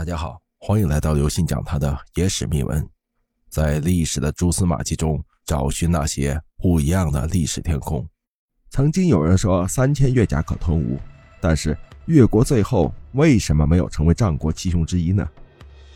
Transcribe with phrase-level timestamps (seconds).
[0.00, 2.88] 大家好，欢迎来到刘信讲他的野史秘闻，
[3.50, 8.08] 在历史的蛛丝马迹中找寻那些不一样的历史天空。
[8.70, 10.98] 曾经有人说三千越甲可吞吴，
[11.38, 11.76] 但是
[12.06, 15.28] 越国最后为什么没有成为战国七雄之一呢？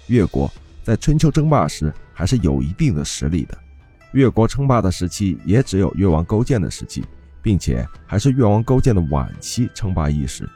[0.08, 0.52] 越国
[0.82, 3.56] 在春秋争霸时还是有一定的实力的，
[4.12, 7.02] 越国称霸的时期也只有越王勾践的时期，
[7.40, 10.46] 并且还是越王勾践的晚期称霸一时。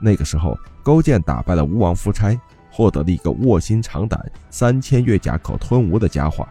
[0.00, 2.36] 那个时候，勾践打败了吴王夫差。
[2.76, 6.46] 获得了一个卧薪尝胆、三千越甲可吞吴的佳话。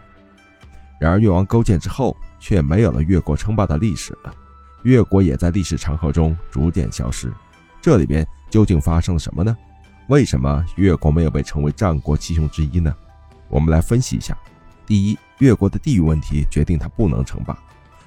[0.98, 4.34] 然而，越王勾践之后，却没有了越国称霸的历史了，
[4.82, 7.32] 越国也在历史长河中逐渐消失。
[7.80, 9.56] 这里边究竟发生了什么呢？
[10.08, 12.92] 为什么越国没有被称为战国七雄之一呢？
[13.48, 14.36] 我们来分析一下。
[14.84, 17.56] 第一，越国的地域问题决定它不能称霸。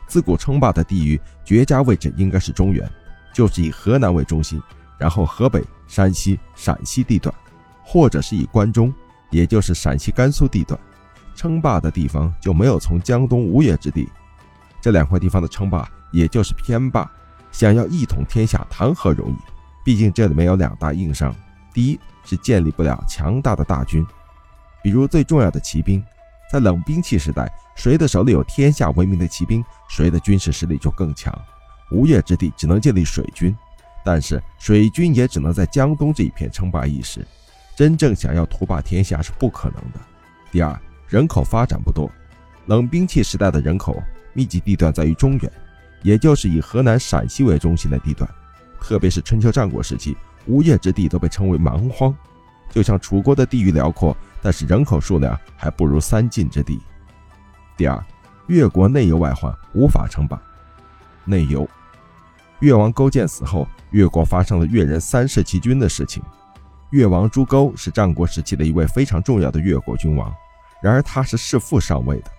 [0.07, 2.85] 自古称霸的地域绝佳位置应该是中原，
[3.33, 4.61] 就是以河南为中心，
[4.97, 7.33] 然后河北、山西、陕西地段。
[7.91, 8.93] 或者是以关中，
[9.31, 10.79] 也就是陕西、甘肃地段
[11.33, 14.07] 称霸的地方，就没有从江东吴越之地
[14.79, 17.11] 这两块地方的称霸，也就是偏霸。
[17.51, 19.35] 想要一统天下，谈何容易？
[19.83, 21.35] 毕竟这里面有两大硬伤：
[21.73, 24.05] 第一是建立不了强大的大军，
[24.83, 26.03] 比如最重要的骑兵，
[26.51, 31.33] 在冷兵器时代，谁的手里有天下闻名的骑兵，谁的军事实力就更强。
[31.89, 33.57] 吴越之地只能建立水军，
[34.05, 37.25] 但是水军也只能在江东这一片称霸一时。
[37.79, 40.01] 真正想要图霸天下是不可能的。
[40.51, 40.77] 第二，
[41.07, 42.11] 人口发展不多，
[42.65, 45.49] 冷兵器时代的人口密集地段在于中原，
[46.01, 48.29] 也就是以河南、陕西为中心的地段。
[48.81, 52.13] 特别是春秋战国时期，吴越之地都被称为蛮荒，
[52.69, 56.81] 就像楚国的地域辽阔，但是人口数量还不如三晋之地。
[57.77, 58.05] 第二，
[58.47, 60.37] 越国内忧外患，无法称霸。
[61.23, 61.65] 内忧，
[62.59, 66.21] 越王勾践死后，越国发生了越人三世其君的事情。
[66.91, 70.33] 越王朱勾是战国时期的一位非常重要的越国君王，
[70.81, 72.31] 然而他是弑父上位的。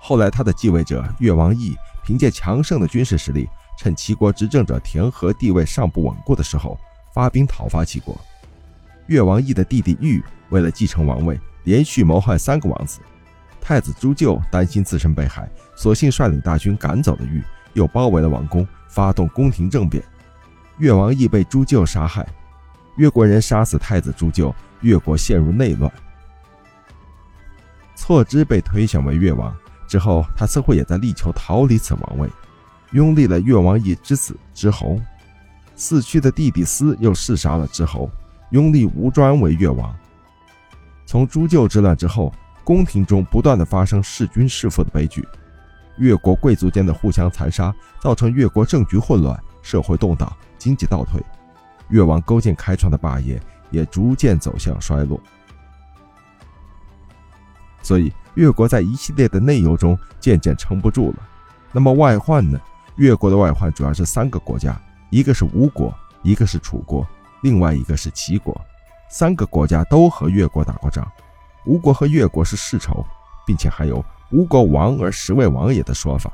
[0.00, 3.46] 后来他的继位者越王义凭借强盛的军事实力，
[3.78, 6.78] 趁齐国执政者田和地位尚不稳固的时候，
[7.12, 8.18] 发兵讨伐齐国。
[9.06, 13.00] 越王义的弟弟玉为了继承王位，连续谋害三个王子。
[13.60, 15.46] 太子朱咎担心自身被害，
[15.76, 17.44] 索性率领大军赶走了玉，
[17.74, 20.02] 又包围了王宫，发动宫廷政变。
[20.78, 22.26] 越王义被朱咎杀害。
[23.00, 25.90] 越国人杀死太子朱咎，越国陷入内乱。
[27.96, 29.56] 错之被推选为越王
[29.88, 32.28] 之后，他似乎也在力求逃离此王位，
[32.92, 35.00] 拥立了越王义之子之侯。
[35.76, 38.10] 死去的弟弟司又弑杀了之侯，
[38.50, 39.96] 拥立吴专为越王。
[41.06, 42.30] 从朱咎之乱之后，
[42.62, 45.26] 宫廷中不断的发生弑君弑父的悲剧，
[45.96, 51.18] 越国贵族间的互相残杀，造成越国政局混乱，社会动荡，经济倒退。
[51.90, 53.40] 越王勾践开创的霸业
[53.70, 55.20] 也逐渐走向衰落，
[57.82, 61.16] 所以越国在一系列的内忧中渐渐撑不住了。
[61.72, 62.60] 那么外患呢？
[62.96, 64.78] 越国的外患主要是三个国家，
[65.10, 67.06] 一个是吴国，一个是楚国，
[67.42, 68.58] 另外一个是齐国。
[69.08, 71.10] 三个国家都和越国打过仗，
[71.64, 73.04] 吴国和越国是世仇，
[73.46, 76.32] 并且还有“吴国亡而实为王也”的说法。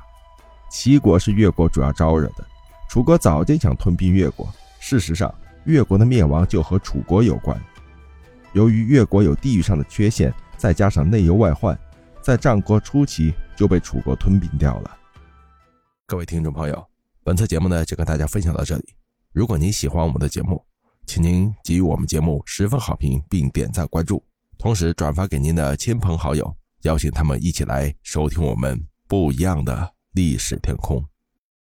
[0.69, 2.45] 齐国是越国主要招惹的，
[2.89, 4.49] 楚国早就想吞并越国。
[4.81, 5.33] 事实上，
[5.67, 7.61] 越国的灭亡就和楚国有关。
[8.53, 11.79] 由于越国有地域上的缺陷，再加上内忧外患，
[12.23, 14.97] 在战国初期就被楚国吞并掉了。
[16.07, 16.87] 各位听众朋友，
[17.23, 18.95] 本次节目呢就跟大家分享到这里。
[19.33, 20.65] 如果您喜欢我们的节目，
[21.05, 24.25] 请您给予我们节目十分好评，并点赞关注，
[24.57, 31.05] 同时转发给您的亲朋好友，邀请他们一起来收听我们不一样的历史天空。